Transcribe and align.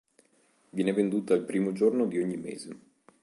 Viene 0.71 0.93
venduta 0.93 1.35
il 1.35 1.43
primo 1.43 1.73
giorno 1.73 2.07
di 2.07 2.17
ogni 2.17 2.35
mese. 2.37 2.79